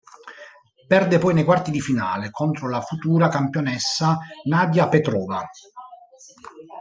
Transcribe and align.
Perde 0.87 1.19
poi 1.19 1.35
nei 1.35 1.43
quarti 1.43 1.69
di 1.69 1.79
finale 1.79 2.31
contro 2.31 2.67
la 2.67 2.81
futura 2.81 3.27
campionessa 3.27 4.17
Nadia 4.45 4.89
Petrova. 4.89 5.47